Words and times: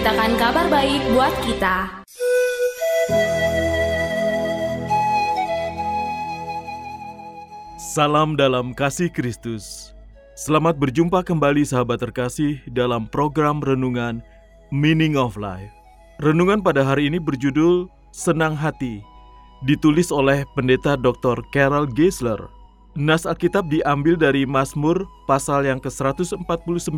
memberitakan 0.00 0.32
kabar 0.40 0.66
baik 0.72 1.00
buat 1.12 1.34
kita 1.44 1.76
Salam 7.76 8.32
dalam 8.32 8.72
kasih 8.72 9.12
Kristus. 9.12 9.92
Selamat 10.40 10.80
berjumpa 10.80 11.20
kembali 11.20 11.68
sahabat 11.68 12.00
terkasih 12.00 12.64
dalam 12.72 13.04
program 13.12 13.60
renungan 13.60 14.24
Meaning 14.72 15.20
of 15.20 15.36
Life. 15.36 15.68
Renungan 16.24 16.64
pada 16.64 16.80
hari 16.80 17.12
ini 17.12 17.20
berjudul 17.20 17.84
Senang 18.08 18.56
Hati, 18.56 19.04
ditulis 19.68 20.08
oleh 20.08 20.48
Pendeta 20.56 20.96
Dr. 20.96 21.44
Carol 21.52 21.84
Geisler. 21.92 22.40
Nas 22.96 23.28
Alkitab 23.28 23.68
diambil 23.68 24.16
dari 24.16 24.48
Mazmur 24.48 25.04
pasal 25.28 25.68
yang 25.68 25.76
ke-149 25.76 26.88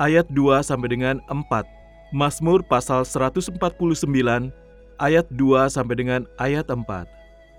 ayat 0.00 0.24
2 0.32 0.64
sampai 0.64 0.88
dengan 0.88 1.20
4. 1.28 1.77
Mazmur 2.08 2.64
pasal 2.64 3.04
149 3.04 3.60
ayat 4.96 5.26
2 5.28 5.68
sampai 5.68 5.96
dengan 5.96 6.22
ayat 6.40 6.72
4. 6.72 7.04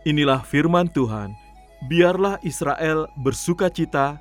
Inilah 0.09 0.41
firman 0.41 0.89
Tuhan. 0.89 1.37
Biarlah 1.85 2.41
Israel 2.41 3.05
bersuka 3.21 3.69
cita 3.69 4.17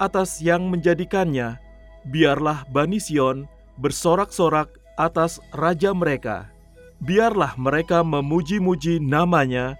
atas 0.00 0.40
yang 0.40 0.72
menjadikannya. 0.72 1.60
Biarlah 2.08 2.64
Bani 2.72 2.96
Sion 2.96 3.44
bersorak-sorak 3.76 4.72
atas 4.96 5.36
raja 5.52 5.92
mereka. 5.92 6.48
Biarlah 7.04 7.54
mereka 7.60 8.00
memuji-muji 8.00 8.98
namanya 9.04 9.76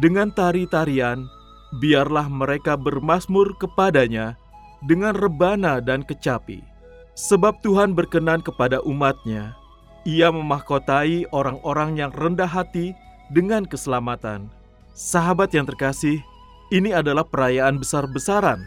dengan 0.00 0.32
tari-tarian. 0.32 1.28
Biarlah 1.76 2.26
mereka 2.32 2.74
bermasmur 2.74 3.52
kepadanya 3.60 4.34
dengan 4.82 5.12
rebana 5.12 5.78
dan 5.84 6.00
kecapi. 6.02 6.75
Sebab 7.16 7.64
Tuhan 7.64 7.96
berkenan 7.96 8.44
kepada 8.44 8.84
umatnya. 8.84 9.56
Ia 10.04 10.28
memahkotai 10.28 11.32
orang-orang 11.32 11.96
yang 11.96 12.12
rendah 12.12 12.46
hati 12.46 12.92
dengan 13.32 13.64
keselamatan. 13.64 14.52
Sahabat 14.92 15.56
yang 15.56 15.64
terkasih, 15.64 16.20
ini 16.68 16.92
adalah 16.92 17.24
perayaan 17.24 17.80
besar-besaran, 17.80 18.60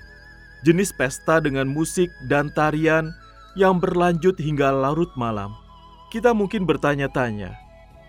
jenis 0.65 0.89
pesta 0.97 1.37
dengan 1.37 1.69
musik 1.69 2.09
dan 2.25 2.49
tarian 2.57 3.13
yang 3.53 3.77
berlanjut 3.77 4.33
hingga 4.41 4.73
larut 4.73 5.13
malam. 5.13 5.53
Kita 6.09 6.33
mungkin 6.33 6.65
bertanya-tanya, 6.65 7.53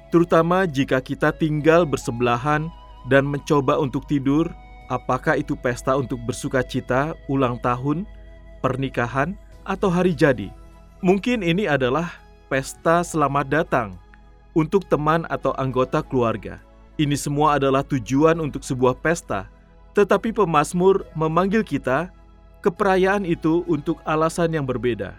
terutama 0.09 0.65
jika 0.65 1.05
kita 1.05 1.37
tinggal 1.37 1.85
bersebelahan 1.85 2.73
dan 3.13 3.29
mencoba 3.29 3.77
untuk 3.77 4.09
tidur, 4.09 4.49
apakah 4.89 5.37
itu 5.37 5.53
pesta 5.53 6.01
untuk 6.01 6.17
bersuka 6.25 6.65
cita, 6.65 7.13
ulang 7.29 7.61
tahun, 7.61 8.09
pernikahan, 8.65 9.37
atau 9.65 9.89
hari 9.93 10.17
jadi? 10.17 10.49
Mungkin 11.01 11.41
ini 11.41 11.65
adalah 11.65 12.13
pesta 12.53 13.01
selamat 13.01 13.47
datang 13.49 13.89
untuk 14.53 14.85
teman 14.89 15.25
atau 15.31 15.55
anggota 15.57 16.05
keluarga. 16.05 16.61
Ini 17.01 17.17
semua 17.17 17.57
adalah 17.57 17.81
tujuan 17.81 18.37
untuk 18.43 18.61
sebuah 18.61 18.99
pesta, 19.01 19.49
tetapi 19.97 20.37
pemazmur 20.37 21.09
memanggil 21.17 21.65
kita 21.65 22.13
ke 22.61 22.69
perayaan 22.69 23.25
itu 23.25 23.65
untuk 23.65 24.05
alasan 24.05 24.53
yang 24.53 24.69
berbeda. 24.69 25.17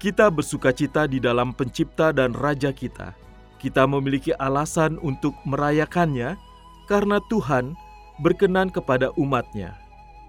Kita 0.00 0.32
bersuka 0.32 0.72
cita 0.72 1.04
di 1.04 1.20
dalam 1.20 1.52
pencipta 1.52 2.14
dan 2.14 2.32
raja 2.32 2.72
kita. 2.72 3.12
Kita 3.58 3.84
memiliki 3.84 4.30
alasan 4.38 4.96
untuk 5.02 5.34
merayakannya 5.42 6.38
karena 6.86 7.18
Tuhan 7.26 7.74
berkenan 8.22 8.70
kepada 8.70 9.10
umatnya. 9.18 9.74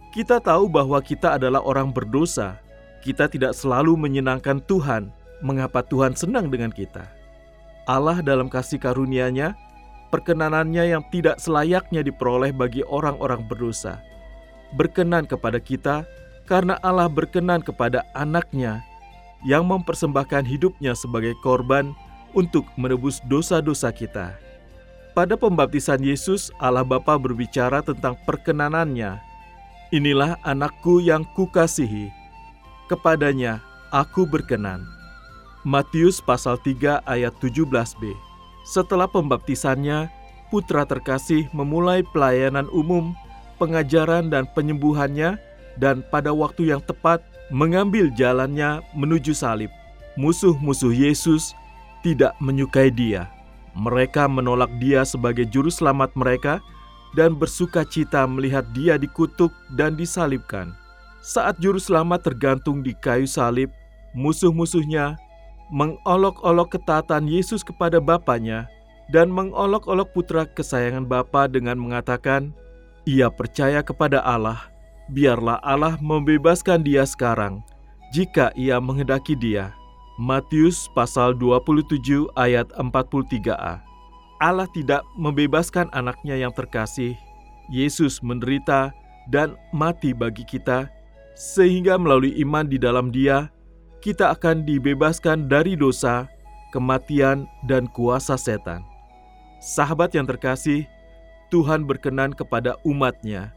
Kita 0.10 0.42
tahu 0.42 0.66
bahwa 0.66 0.98
kita 1.00 1.38
adalah 1.38 1.62
orang 1.62 1.94
berdosa. 1.94 2.58
Kita 3.00 3.32
tidak 3.32 3.56
selalu 3.56 3.96
menyenangkan 3.96 4.60
Tuhan. 4.68 5.12
Mengapa 5.40 5.80
Tuhan 5.80 6.20
senang 6.20 6.52
dengan 6.52 6.68
kita? 6.68 7.08
Allah 7.88 8.20
dalam 8.20 8.52
kasih 8.52 8.76
karunia-Nya 8.76 9.56
perkenanannya 10.12 10.94
yang 10.94 11.04
tidak 11.14 11.40
selayaknya 11.40 12.04
diperoleh 12.04 12.52
bagi 12.52 12.84
orang-orang 12.86 13.46
berdosa. 13.48 14.02
Berkenan 14.76 15.26
kepada 15.26 15.58
kita 15.58 16.04
karena 16.46 16.78
Allah 16.84 17.08
berkenan 17.08 17.62
kepada 17.64 18.04
anaknya 18.18 18.84
yang 19.48 19.64
mempersembahkan 19.64 20.44
hidupnya 20.44 20.92
sebagai 20.92 21.34
korban 21.40 21.96
untuk 22.36 22.68
menebus 22.76 23.24
dosa-dosa 23.26 23.90
kita. 23.96 24.36
Pada 25.18 25.34
pembaptisan 25.34 26.04
Yesus, 26.04 26.54
Allah 26.62 26.86
Bapa 26.86 27.18
berbicara 27.18 27.82
tentang 27.82 28.14
perkenanannya. 28.28 29.18
Inilah 29.90 30.38
anakku 30.46 31.02
yang 31.02 31.26
kukasihi. 31.34 32.19
Kepadanya 32.90 33.62
aku 33.94 34.26
berkenan. 34.26 34.82
Matius 35.62 36.18
pasal 36.18 36.58
3 36.58 37.06
ayat 37.06 37.38
17b. 37.38 38.18
Setelah 38.66 39.06
pembaptisannya, 39.06 40.10
putra 40.50 40.90
terkasih 40.90 41.46
memulai 41.54 42.02
pelayanan 42.10 42.66
umum, 42.74 43.14
pengajaran 43.62 44.34
dan 44.34 44.50
penyembuhannya 44.58 45.38
dan 45.78 46.02
pada 46.10 46.34
waktu 46.34 46.74
yang 46.74 46.82
tepat 46.82 47.22
mengambil 47.54 48.10
jalannya 48.18 48.82
menuju 48.98 49.38
salib. 49.38 49.70
Musuh-musuh 50.18 50.90
Yesus 50.90 51.54
tidak 52.02 52.34
menyukai 52.42 52.90
dia. 52.90 53.30
Mereka 53.78 54.26
menolak 54.26 54.74
dia 54.82 55.06
sebagai 55.06 55.46
juru 55.46 55.70
selamat 55.70 56.18
mereka 56.18 56.58
dan 57.14 57.38
bersuka 57.38 57.86
cita 57.86 58.26
melihat 58.26 58.66
dia 58.74 58.98
dikutuk 58.98 59.54
dan 59.78 59.94
disalibkan. 59.94 60.74
Saat 61.20 61.60
juru 61.60 61.84
selamat 61.84 62.32
tergantung 62.32 62.80
di 62.80 62.96
kayu 62.96 63.28
salib, 63.28 63.68
musuh-musuhnya 64.16 65.20
mengolok-olok 65.68 66.80
ketaatan 66.80 67.28
Yesus 67.28 67.60
kepada 67.60 68.00
Bapaknya 68.00 68.72
dan 69.12 69.28
mengolok-olok 69.28 70.16
putra 70.16 70.48
kesayangan 70.48 71.04
Bapa 71.04 71.52
dengan 71.52 71.76
mengatakan, 71.76 72.56
ia 73.04 73.28
percaya 73.28 73.84
kepada 73.84 74.24
Allah, 74.24 74.72
biarlah 75.12 75.60
Allah 75.60 76.00
membebaskan 76.00 76.88
dia 76.88 77.04
sekarang, 77.04 77.60
jika 78.16 78.56
ia 78.56 78.80
menghendaki 78.80 79.36
dia. 79.36 79.76
Matius 80.20 80.92
pasal 80.92 81.32
27 81.36 82.28
ayat 82.36 82.68
43a 82.76 83.80
Allah 84.44 84.68
tidak 84.76 85.04
membebaskan 85.16 85.88
anaknya 85.96 86.36
yang 86.36 86.52
terkasih, 86.52 87.16
Yesus 87.72 88.20
menderita 88.20 88.92
dan 89.32 89.56
mati 89.72 90.12
bagi 90.12 90.44
kita, 90.44 90.92
sehingga 91.40 91.96
melalui 91.96 92.36
iman 92.44 92.68
di 92.68 92.76
dalam 92.76 93.16
dia, 93.16 93.48
kita 94.04 94.36
akan 94.36 94.68
dibebaskan 94.68 95.48
dari 95.48 95.80
dosa, 95.80 96.28
kematian, 96.76 97.48
dan 97.64 97.88
kuasa 97.96 98.36
setan. 98.36 98.84
Sahabat 99.64 100.12
yang 100.12 100.28
terkasih, 100.28 100.84
Tuhan 101.48 101.88
berkenan 101.88 102.36
kepada 102.36 102.76
umatnya, 102.84 103.56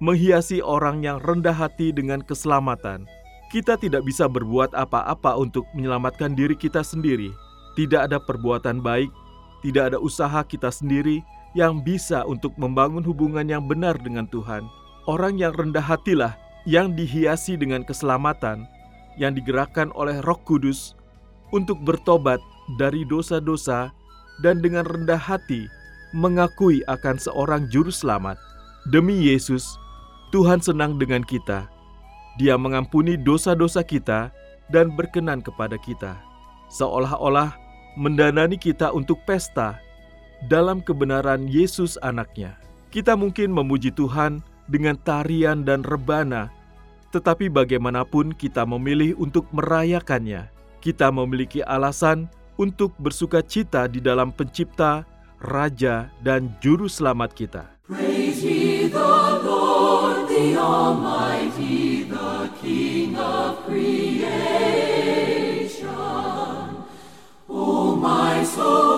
menghiasi 0.00 0.64
orang 0.64 1.04
yang 1.04 1.20
rendah 1.20 1.52
hati 1.52 1.92
dengan 1.92 2.24
keselamatan. 2.24 3.04
Kita 3.52 3.76
tidak 3.76 4.08
bisa 4.08 4.24
berbuat 4.24 4.72
apa-apa 4.72 5.36
untuk 5.36 5.68
menyelamatkan 5.76 6.32
diri 6.32 6.56
kita 6.56 6.80
sendiri. 6.80 7.28
Tidak 7.76 8.08
ada 8.08 8.16
perbuatan 8.16 8.80
baik, 8.80 9.12
tidak 9.60 9.92
ada 9.92 9.98
usaha 10.00 10.40
kita 10.44 10.72
sendiri 10.72 11.20
yang 11.56 11.80
bisa 11.80 12.24
untuk 12.24 12.52
membangun 12.60 13.04
hubungan 13.04 13.44
yang 13.48 13.64
benar 13.64 13.96
dengan 14.00 14.28
Tuhan. 14.28 14.64
Orang 15.08 15.40
yang 15.40 15.56
rendah 15.56 15.80
hatilah 15.80 16.36
yang 16.66 16.96
dihiasi 16.96 17.54
dengan 17.54 17.84
keselamatan, 17.84 18.66
yang 19.20 19.34
digerakkan 19.34 19.92
oleh 19.94 20.18
Roh 20.24 20.38
Kudus 20.42 20.96
untuk 21.54 21.78
bertobat 21.82 22.40
dari 22.78 23.04
dosa-dosa 23.06 23.90
dan 24.42 24.62
dengan 24.62 24.86
rendah 24.86 25.18
hati 25.18 25.66
mengakui 26.16 26.80
akan 26.88 27.18
seorang 27.20 27.68
juru 27.68 27.92
selamat. 27.92 28.40
Demi 28.88 29.28
Yesus, 29.28 29.76
Tuhan 30.32 30.62
senang 30.64 30.96
dengan 30.96 31.20
kita. 31.20 31.68
Dia 32.40 32.56
mengampuni 32.56 33.18
dosa-dosa 33.18 33.82
kita 33.82 34.30
dan 34.70 34.94
berkenan 34.94 35.42
kepada 35.44 35.76
kita. 35.80 36.16
Seolah-olah 36.72 37.56
mendanani 37.98 38.56
kita 38.56 38.94
untuk 38.94 39.20
pesta. 39.26 39.80
dalam 40.46 40.78
kebenaran 40.78 41.50
Yesus 41.50 41.98
anaknya. 41.98 42.54
Kita 42.94 43.18
mungkin 43.18 43.50
memuji 43.50 43.90
Tuhan 43.90 44.38
dengan 44.68 44.94
tarian 45.00 45.64
dan 45.64 45.80
rebana, 45.82 46.52
tetapi 47.10 47.48
bagaimanapun 47.48 48.36
kita 48.36 48.68
memilih 48.68 49.16
untuk 49.16 49.48
merayakannya, 49.50 50.52
kita 50.84 51.08
memiliki 51.08 51.64
alasan 51.64 52.28
untuk 52.60 52.92
bersuka 53.00 53.40
cita 53.40 53.88
di 53.88 53.98
dalam 53.98 54.28
pencipta, 54.30 55.08
Raja, 55.40 56.12
dan 56.20 56.52
Juru 56.60 56.90
Selamat 56.90 57.32
kita. 57.32 57.64
Praise 57.88 58.44
ye 58.44 58.92
the 58.92 59.40
Lord, 59.46 60.28
the 60.28 60.58
Almighty, 60.58 62.04
the 62.04 62.52
King 62.60 63.16
of 63.16 63.64
creation. 63.64 63.88
O 67.48 67.96
my 67.96 68.44
soul, 68.44 68.97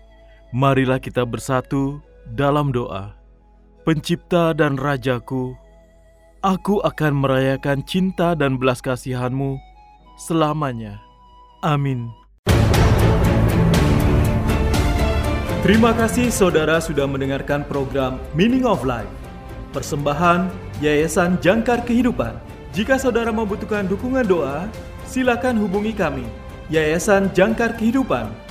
Marilah 0.51 0.99
kita 0.99 1.23
bersatu 1.23 2.03
dalam 2.27 2.75
doa. 2.75 3.15
Pencipta 3.87 4.51
dan 4.51 4.75
Rajaku, 4.75 5.55
aku 6.43 6.83
akan 6.83 7.23
merayakan 7.23 7.79
cinta 7.87 8.35
dan 8.35 8.59
belas 8.59 8.83
kasihanmu 8.83 9.55
selamanya. 10.19 10.99
Amin. 11.63 12.11
Terima 15.63 15.95
kasih 15.95 16.27
saudara 16.27 16.83
sudah 16.83 17.07
mendengarkan 17.07 17.63
program 17.63 18.19
Meaning 18.35 18.67
of 18.67 18.83
Life. 18.83 19.07
Persembahan 19.71 20.51
Yayasan 20.83 21.39
Jangkar 21.39 21.87
Kehidupan. 21.87 22.35
Jika 22.75 22.99
saudara 22.99 23.31
membutuhkan 23.31 23.87
dukungan 23.87 24.27
doa, 24.27 24.67
silakan 25.07 25.55
hubungi 25.63 25.95
kami. 25.95 26.27
Yayasan 26.67 27.31
Jangkar 27.31 27.79
Kehidupan 27.79 28.50